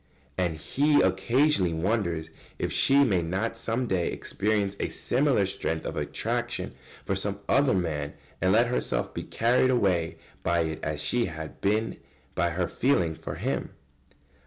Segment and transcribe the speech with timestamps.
[0.35, 5.95] And he occasionally wonders if she may not some day experience a similar strength of
[5.95, 6.73] attraction
[7.05, 11.61] for some other man and let herself be carried away by it as she had
[11.61, 11.97] been
[12.33, 13.75] by her feeling for him.